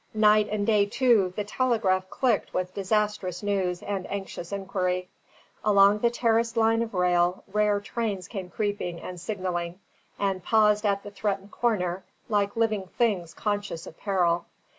Night 0.15 0.49
and 0.49 0.65
day, 0.65 0.87
too, 0.87 1.31
the 1.35 1.43
telegraph 1.43 2.09
clicked 2.09 2.55
with 2.55 2.73
disastrous 2.73 3.43
news 3.43 3.83
and 3.83 4.09
anxious 4.09 4.51
inquiry. 4.51 5.09
Along 5.63 5.99
the 5.99 6.09
terraced 6.09 6.57
line 6.57 6.81
of 6.81 6.95
rail, 6.95 7.43
rare 7.53 7.79
trains 7.79 8.27
came 8.27 8.49
creeping 8.49 8.99
and 8.99 9.19
signalling; 9.21 9.79
and 10.17 10.43
paused 10.43 10.87
at 10.87 11.03
the 11.03 11.11
threatened 11.11 11.51
corner, 11.51 12.03
like 12.29 12.55
living 12.55 12.87
things 12.97 13.35
conscious 13.35 13.85
of 13.85 13.95
peril. 13.99 14.47